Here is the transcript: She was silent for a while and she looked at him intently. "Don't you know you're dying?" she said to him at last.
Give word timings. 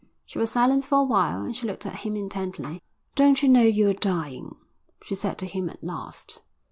She 0.25 0.39
was 0.39 0.49
silent 0.49 0.83
for 0.83 0.97
a 0.97 1.03
while 1.03 1.43
and 1.43 1.55
she 1.55 1.67
looked 1.67 1.85
at 1.85 1.97
him 1.97 2.15
intently. 2.15 2.81
"Don't 3.13 3.43
you 3.43 3.47
know 3.47 3.61
you're 3.61 3.93
dying?" 3.93 4.55
she 5.03 5.13
said 5.13 5.37
to 5.37 5.45
him 5.45 5.69
at 5.69 5.83
last. 5.83 6.41